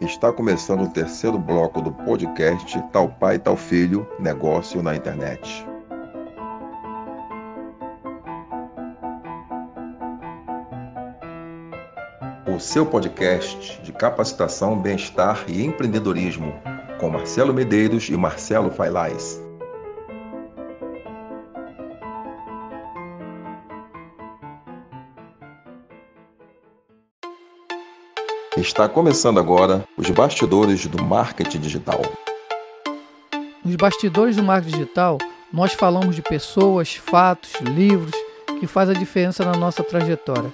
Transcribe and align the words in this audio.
Está 0.00 0.32
começando 0.32 0.84
o 0.84 0.88
terceiro 0.88 1.38
bloco 1.38 1.82
do 1.82 1.92
podcast 1.92 2.82
Tal 2.90 3.10
Pai, 3.10 3.38
Tal 3.38 3.54
Filho 3.54 4.08
Negócio 4.18 4.82
na 4.82 4.96
Internet. 4.96 5.66
O 12.48 12.58
seu 12.58 12.86
podcast 12.86 13.82
de 13.82 13.92
capacitação, 13.92 14.80
bem-estar 14.80 15.44
e 15.46 15.62
empreendedorismo, 15.62 16.54
com 16.98 17.10
Marcelo 17.10 17.52
Medeiros 17.52 18.08
e 18.08 18.16
Marcelo 18.16 18.70
Failais. 18.70 19.49
Está 28.60 28.86
começando 28.86 29.40
agora 29.40 29.88
os 29.96 30.10
bastidores 30.10 30.86
do 30.86 31.02
marketing 31.02 31.60
digital. 31.60 32.02
Nos 33.64 33.74
bastidores 33.74 34.36
do 34.36 34.42
marketing 34.42 34.76
digital, 34.76 35.16
nós 35.50 35.72
falamos 35.72 36.14
de 36.14 36.20
pessoas, 36.20 36.94
fatos, 36.94 37.54
livros 37.62 38.12
que 38.60 38.66
fazem 38.66 38.94
a 38.94 38.98
diferença 38.98 39.46
na 39.46 39.56
nossa 39.56 39.82
trajetória. 39.82 40.52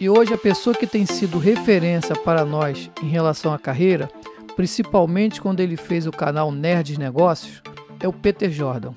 E 0.00 0.10
hoje 0.10 0.34
a 0.34 0.36
pessoa 0.36 0.74
que 0.74 0.88
tem 0.88 1.06
sido 1.06 1.38
referência 1.38 2.16
para 2.16 2.44
nós 2.44 2.90
em 3.00 3.06
relação 3.06 3.54
à 3.54 3.58
carreira, 3.60 4.10
principalmente 4.56 5.40
quando 5.40 5.60
ele 5.60 5.76
fez 5.76 6.04
o 6.04 6.10
canal 6.10 6.50
Nerds 6.50 6.98
Negócios, 6.98 7.62
é 8.00 8.08
o 8.08 8.12
Peter 8.12 8.50
Jordan. 8.50 8.92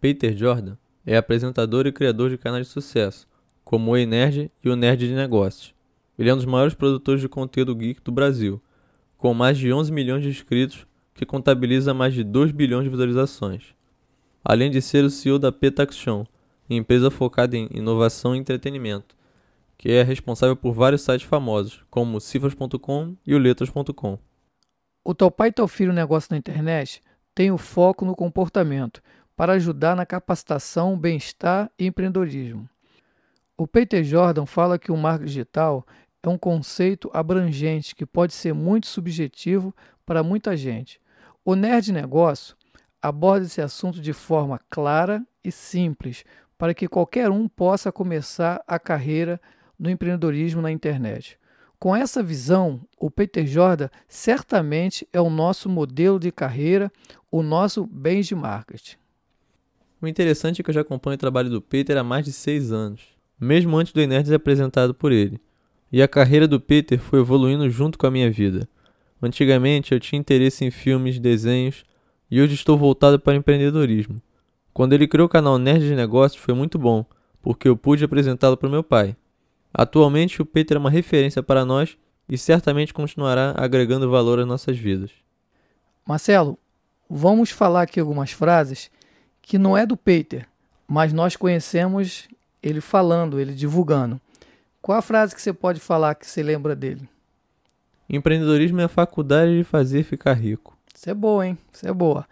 Peter 0.00 0.36
Jordan 0.36 0.76
é 1.06 1.16
apresentador 1.16 1.86
e 1.86 1.92
criador 1.92 2.30
de 2.30 2.38
canais 2.38 2.66
de 2.66 2.72
sucesso, 2.72 3.28
como 3.64 3.90
o 3.90 3.96
Ei 3.96 4.06
Nerd 4.06 4.50
e 4.62 4.68
o 4.68 4.76
Nerd 4.76 5.06
de 5.06 5.14
Negócios. 5.14 5.74
Ele 6.18 6.28
é 6.28 6.34
um 6.34 6.36
dos 6.36 6.46
maiores 6.46 6.74
produtores 6.74 7.20
de 7.20 7.28
conteúdo 7.28 7.74
geek 7.74 8.02
do 8.02 8.12
Brasil, 8.12 8.60
com 9.16 9.32
mais 9.32 9.58
de 9.58 9.72
11 9.72 9.92
milhões 9.92 10.22
de 10.22 10.28
inscritos, 10.28 10.86
que 11.14 11.26
contabiliza 11.26 11.92
mais 11.92 12.14
de 12.14 12.24
2 12.24 12.52
bilhões 12.52 12.84
de 12.84 12.90
visualizações. 12.90 13.74
Além 14.44 14.70
de 14.70 14.80
ser 14.80 15.04
o 15.04 15.10
CEO 15.10 15.38
da 15.38 15.52
Petaction, 15.52 16.24
empresa 16.68 17.10
focada 17.10 17.56
em 17.56 17.68
inovação 17.72 18.34
e 18.34 18.38
entretenimento, 18.38 19.14
que 19.76 19.90
é 19.90 20.02
responsável 20.02 20.56
por 20.56 20.72
vários 20.72 21.02
sites 21.02 21.26
famosos, 21.26 21.82
como 21.90 22.20
cifras.com 22.20 23.16
e 23.26 23.34
o 23.34 23.38
letras.com. 23.38 24.18
O 25.04 25.14
Teu 25.14 25.30
Pai 25.30 25.48
e 25.48 25.52
Teu 25.52 25.66
Filho 25.66 25.92
Negócio 25.92 26.28
na 26.30 26.38
Internet 26.38 27.02
tem 27.34 27.50
o 27.50 27.56
foco 27.56 28.04
no 28.04 28.14
comportamento, 28.14 29.02
para 29.40 29.54
ajudar 29.54 29.96
na 29.96 30.04
capacitação, 30.04 30.98
bem-estar 30.98 31.70
e 31.78 31.86
empreendedorismo. 31.86 32.68
O 33.56 33.66
Peter 33.66 34.04
Jordan 34.04 34.44
fala 34.44 34.78
que 34.78 34.92
o 34.92 34.96
marketing 34.98 35.28
digital 35.28 35.86
é 36.22 36.28
um 36.28 36.36
conceito 36.36 37.10
abrangente 37.14 37.96
que 37.96 38.04
pode 38.04 38.34
ser 38.34 38.52
muito 38.52 38.86
subjetivo 38.86 39.74
para 40.04 40.22
muita 40.22 40.54
gente. 40.58 41.00
O 41.42 41.54
Nerd 41.54 41.90
Negócio 41.90 42.54
aborda 43.00 43.46
esse 43.46 43.62
assunto 43.62 43.98
de 43.98 44.12
forma 44.12 44.60
clara 44.68 45.24
e 45.42 45.50
simples 45.50 46.22
para 46.58 46.74
que 46.74 46.86
qualquer 46.86 47.30
um 47.30 47.48
possa 47.48 47.90
começar 47.90 48.62
a 48.66 48.78
carreira 48.78 49.40
no 49.78 49.88
empreendedorismo 49.88 50.60
na 50.60 50.70
internet. 50.70 51.38
Com 51.78 51.96
essa 51.96 52.22
visão, 52.22 52.82
o 52.98 53.10
Peter 53.10 53.46
Jordan 53.46 53.88
certamente 54.06 55.08
é 55.14 55.18
o 55.18 55.30
nosso 55.30 55.66
modelo 55.66 56.20
de 56.20 56.30
carreira, 56.30 56.92
o 57.30 57.42
nosso 57.42 57.86
bem 57.86 58.20
de 58.20 58.34
marketing. 58.34 58.99
O 60.02 60.08
interessante 60.08 60.60
é 60.60 60.64
que 60.64 60.70
eu 60.70 60.74
já 60.74 60.80
acompanho 60.80 61.16
o 61.16 61.18
trabalho 61.18 61.50
do 61.50 61.60
Peter 61.60 61.96
há 61.96 62.02
mais 62.02 62.24
de 62.24 62.32
seis 62.32 62.72
anos, 62.72 63.02
mesmo 63.38 63.76
antes 63.76 63.92
do 63.92 64.00
Enerd 64.00 64.26
ser 64.26 64.34
apresentado 64.34 64.94
por 64.94 65.12
ele. 65.12 65.38
E 65.92 66.02
a 66.02 66.08
carreira 66.08 66.48
do 66.48 66.58
Peter 66.58 66.98
foi 66.98 67.20
evoluindo 67.20 67.68
junto 67.68 67.98
com 67.98 68.06
a 68.06 68.10
minha 68.10 68.30
vida. 68.30 68.66
Antigamente 69.22 69.92
eu 69.92 70.00
tinha 70.00 70.18
interesse 70.18 70.64
em 70.64 70.70
filmes, 70.70 71.18
desenhos, 71.18 71.84
e 72.30 72.40
hoje 72.40 72.54
estou 72.54 72.78
voltado 72.78 73.20
para 73.20 73.34
empreendedorismo. 73.34 74.22
Quando 74.72 74.94
ele 74.94 75.06
criou 75.06 75.26
o 75.26 75.30
canal 75.30 75.58
Nerd 75.58 75.86
de 75.86 75.94
Negócios 75.94 76.42
foi 76.42 76.54
muito 76.54 76.78
bom, 76.78 77.04
porque 77.42 77.68
eu 77.68 77.76
pude 77.76 78.04
apresentá-lo 78.04 78.56
para 78.56 78.68
meu 78.70 78.82
pai. 78.82 79.14
Atualmente 79.74 80.40
o 80.40 80.46
Peter 80.46 80.76
é 80.76 80.80
uma 80.80 80.90
referência 80.90 81.42
para 81.42 81.64
nós 81.64 81.98
e 82.28 82.38
certamente 82.38 82.94
continuará 82.94 83.52
agregando 83.56 84.10
valor 84.10 84.38
às 84.38 84.46
nossas 84.46 84.78
vidas. 84.78 85.10
Marcelo, 86.06 86.58
vamos 87.08 87.50
falar 87.50 87.82
aqui 87.82 88.00
algumas 88.00 88.30
frases 88.30 88.90
que 89.42 89.58
não 89.58 89.76
é 89.76 89.84
do 89.84 89.96
Peter, 89.96 90.46
mas 90.86 91.12
nós 91.12 91.36
conhecemos 91.36 92.28
ele 92.62 92.80
falando, 92.80 93.40
ele 93.40 93.54
divulgando. 93.54 94.20
Qual 94.82 94.96
a 94.98 95.02
frase 95.02 95.34
que 95.34 95.42
você 95.42 95.52
pode 95.52 95.80
falar 95.80 96.14
que 96.14 96.26
você 96.26 96.42
lembra 96.42 96.74
dele? 96.74 97.08
Empreendedorismo 98.08 98.80
é 98.80 98.84
a 98.84 98.88
faculdade 98.88 99.56
de 99.56 99.64
fazer 99.64 100.02
ficar 100.02 100.32
rico. 100.32 100.76
Isso 100.94 101.08
é 101.08 101.14
boa, 101.14 101.46
hein? 101.46 101.56
Isso 101.72 101.86
é 101.86 101.92
boa. 101.92 102.26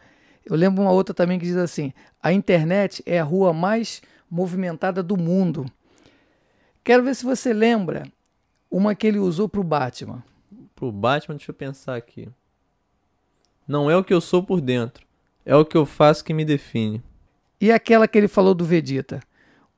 Eu 0.45 0.57
lembro 0.57 0.83
uma 0.83 0.91
outra 0.91 1.15
também 1.15 1.39
que 1.39 1.47
diz 1.47 1.57
assim: 1.57 1.93
a 2.23 2.33
internet 2.33 3.03
é 3.07 3.21
a 3.21 3.25
rua 3.25 3.53
mais 3.53 4.03
movimentada 4.31 5.03
do 5.03 5.17
mundo. 5.17 5.67
Quero 6.83 7.05
ver 7.05 7.15
se 7.15 7.25
você 7.25 7.53
lembra 7.53 8.05
uma 8.71 8.95
que 8.95 9.07
ele 9.07 9.19
usou 9.19 9.49
para 9.49 9.61
o 9.61 9.65
Batman. 9.65 10.23
Para 10.75 10.87
o 10.87 10.93
Batman, 10.93 11.37
deixa 11.37 11.51
eu 11.51 11.55
pensar 11.55 11.97
aqui. 11.97 12.29
Não 13.67 13.91
é 13.91 13.97
o 13.97 14.03
que 14.03 14.13
eu 14.13 14.21
sou 14.21 14.43
por 14.43 14.61
dentro, 14.61 15.07
é 15.49 15.57
o 15.57 15.65
que 15.65 15.79
eu 15.79 15.87
faço 15.87 16.23
que 16.23 16.35
me 16.35 16.45
define. 16.45 17.03
E 17.59 17.73
aquela 17.73 18.07
que 18.07 18.19
ele 18.19 18.29
falou 18.29 18.55
do 18.55 18.67
Vegeta? 18.67 19.19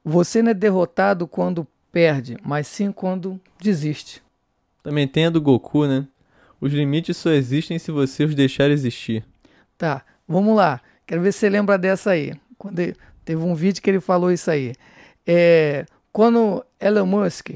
Você 0.04 0.42
não 0.42 0.50
é 0.50 0.54
derrotado 0.54 1.28
quando 1.28 1.64
perde, 1.92 2.36
mas 2.42 2.66
sim 2.66 2.90
quando 2.90 3.40
desiste. 3.62 4.20
Também 4.82 5.06
tem 5.06 5.26
a 5.26 5.30
do 5.30 5.40
Goku, 5.40 5.86
né? 5.86 6.08
Os 6.60 6.72
limites 6.72 7.16
só 7.16 7.30
existem 7.30 7.78
se 7.78 7.92
você 7.92 8.24
os 8.24 8.34
deixar 8.34 8.68
existir. 8.68 9.24
Tá, 9.78 10.04
vamos 10.26 10.56
lá. 10.56 10.80
Quero 11.06 11.22
ver 11.22 11.32
se 11.32 11.38
você 11.38 11.48
lembra 11.48 11.78
dessa 11.78 12.10
aí. 12.10 12.34
Quando 12.58 12.80
ele, 12.80 12.96
teve 13.24 13.40
um 13.40 13.54
vídeo 13.54 13.80
que 13.80 13.88
ele 13.88 14.00
falou 14.00 14.32
isso 14.32 14.50
aí. 14.50 14.74
É, 15.24 15.86
quando 16.12 16.64
Elon 16.80 17.06
Musk 17.06 17.50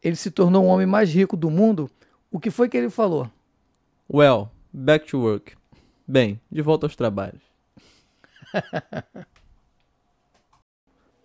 ele 0.00 0.14
se 0.14 0.30
tornou 0.30 0.64
o 0.64 0.68
homem 0.68 0.86
mais 0.86 1.12
rico 1.12 1.36
do 1.36 1.50
mundo, 1.50 1.90
o 2.30 2.38
que 2.38 2.48
foi 2.48 2.68
que 2.68 2.76
ele 2.76 2.90
falou? 2.90 3.28
Well, 4.08 4.50
back 4.72 5.04
to 5.08 5.18
work. 5.18 5.54
Bem, 6.06 6.40
de 6.48 6.62
volta 6.62 6.86
aos 6.86 6.94
trabalhos. 6.94 7.45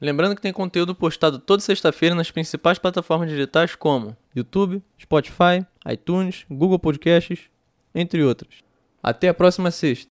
Lembrando 0.01 0.35
que 0.35 0.41
tem 0.41 0.51
conteúdo 0.51 0.95
postado 0.95 1.37
toda 1.37 1.61
sexta-feira 1.61 2.15
nas 2.15 2.31
principais 2.31 2.79
plataformas 2.79 3.29
digitais 3.29 3.75
como 3.75 4.17
YouTube, 4.35 4.81
Spotify, 4.99 5.65
iTunes, 5.87 6.43
Google 6.49 6.79
Podcasts, 6.79 7.49
entre 7.93 8.23
outras. 8.23 8.55
Até 9.03 9.29
a 9.29 9.33
próxima 9.33 9.69
sexta! 9.71 10.10